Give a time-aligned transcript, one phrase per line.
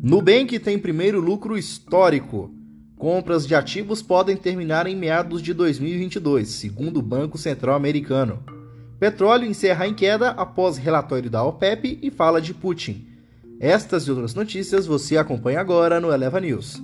[0.00, 2.54] Nubank tem primeiro lucro histórico.
[2.96, 8.40] Compras de ativos podem terminar em meados de 2022, segundo o Banco Central Americano.
[9.00, 13.08] Petróleo encerra em queda após relatório da OPEP e fala de Putin.
[13.58, 16.80] Estas e outras notícias você acompanha agora no Eleva News.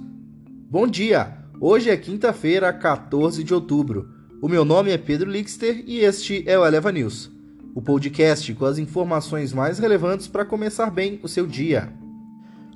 [0.68, 1.38] Bom dia!
[1.60, 4.08] Hoje é quinta-feira, 14 de outubro.
[4.42, 7.30] O meu nome é Pedro Lixter e este é o Eleva News,
[7.76, 11.92] o podcast com as informações mais relevantes para começar bem o seu dia.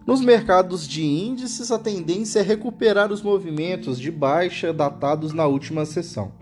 [0.09, 5.85] Nos mercados de índices, a tendência é recuperar os movimentos de baixa datados na última
[5.85, 6.33] sessão.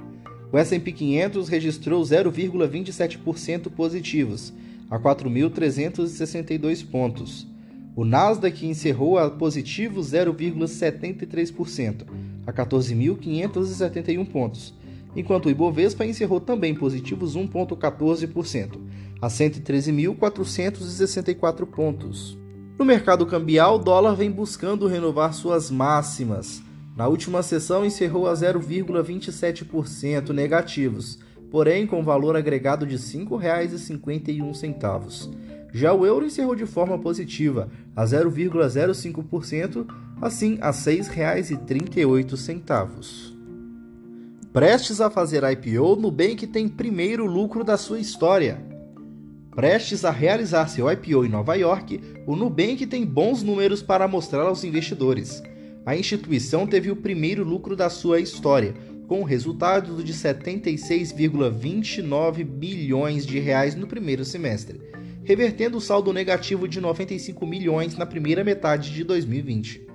[0.52, 4.52] O S&P 500 registrou 0,27% positivos,
[4.88, 7.44] a 4.362 pontos.
[7.96, 12.06] O Nasdaq encerrou a positivo 0,73%,
[12.46, 14.72] a 14.571 pontos,
[15.16, 18.78] enquanto o Ibovespa encerrou também positivos 1,14%,
[19.20, 22.45] a 113.464 pontos.
[22.78, 26.62] No mercado cambial, o dólar vem buscando renovar suas máximas.
[26.94, 31.18] Na última sessão, encerrou a 0,27% negativos,
[31.50, 35.34] porém com valor agregado de R$ 5,51.
[35.72, 39.86] Já o euro encerrou de forma positiva, a 0,05%,
[40.20, 43.34] assim a R$ 6,38.
[44.52, 48.75] Prestes a fazer IPO, Nubank tem primeiro lucro da sua história.
[49.56, 54.42] Prestes a realizar seu IPO em Nova York, o Nubank tem bons números para mostrar
[54.42, 55.42] aos investidores.
[55.86, 58.74] A instituição teve o primeiro lucro da sua história,
[59.08, 64.78] com resultado de 76,29 bilhões de reais no primeiro semestre,
[65.24, 69.86] revertendo o saldo negativo de 95 milhões na primeira metade de 2020.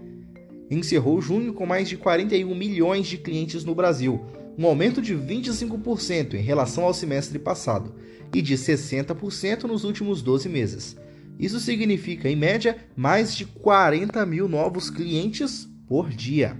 [0.72, 4.26] Encerrou junho com mais de 41 milhões de clientes no Brasil,
[4.58, 7.96] um aumento de 25% em relação ao semestre passado
[8.34, 10.96] e de 60% nos últimos 12 meses.
[11.40, 16.58] Isso significa, em média, mais de 40 mil novos clientes por dia.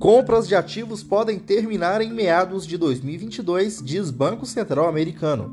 [0.00, 5.52] Compras de ativos podem terminar em meados de 2022, diz Banco Central Americano.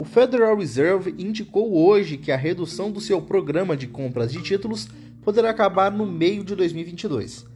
[0.00, 4.88] O Federal Reserve indicou hoje que a redução do seu programa de compras de títulos
[5.22, 7.46] poderá acabar no meio de 2022.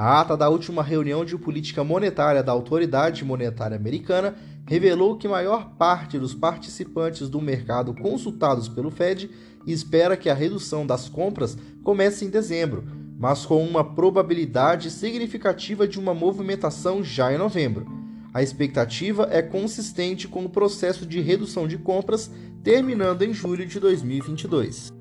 [0.00, 4.34] A ata da última reunião de política monetária da Autoridade Monetária Americana
[4.66, 9.30] revelou que maior parte dos participantes do mercado consultados pelo Fed
[9.66, 12.82] espera que a redução das compras comece em dezembro,
[13.18, 17.86] mas com uma probabilidade significativa de uma movimentação já em novembro.
[18.32, 22.30] A expectativa é consistente com o processo de redução de compras
[22.64, 24.98] terminando em julho de 2022.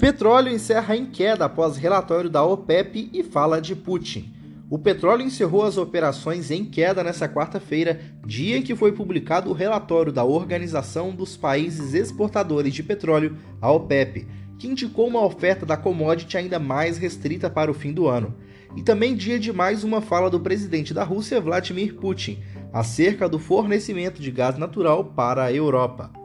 [0.00, 4.32] Petróleo encerra em queda após relatório da OPEP e fala de Putin.
[4.70, 9.52] O petróleo encerrou as operações em queda nesta quarta-feira, dia em que foi publicado o
[9.52, 14.26] relatório da Organização dos Países Exportadores de Petróleo, a OPEP,
[14.58, 18.34] que indicou uma oferta da commodity ainda mais restrita para o fim do ano.
[18.74, 23.38] E também dia de mais uma fala do presidente da Rússia, Vladimir Putin, acerca do
[23.38, 26.19] fornecimento de gás natural para a Europa.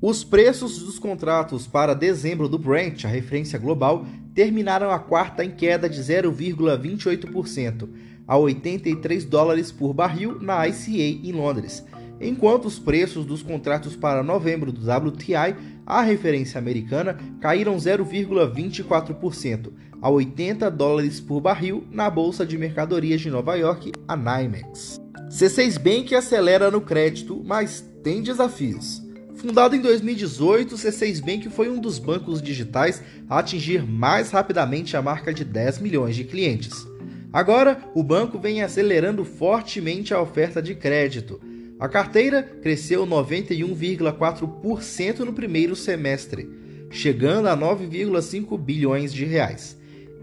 [0.00, 5.50] Os preços dos contratos para dezembro do Brent, a referência global, terminaram a quarta em
[5.50, 7.88] queda de 0,28%,
[8.28, 11.82] a 83 dólares por barril na ICA em Londres,
[12.20, 20.10] enquanto os preços dos contratos para novembro do WTI, a referência americana, caíram 0,24%, a
[20.10, 25.00] 80 dólares por barril na Bolsa de Mercadorias de Nova York, a NYMEX.
[25.30, 29.05] C6 Bank acelera no crédito, mas tem desafios.
[29.36, 34.96] Fundado em 2018, o C6 Bank foi um dos bancos digitais a atingir mais rapidamente
[34.96, 36.86] a marca de 10 milhões de clientes.
[37.30, 41.38] Agora, o banco vem acelerando fortemente a oferta de crédito.
[41.78, 46.48] A carteira cresceu 91,4% no primeiro semestre,
[46.90, 49.76] chegando a 9,5 bilhões de reais.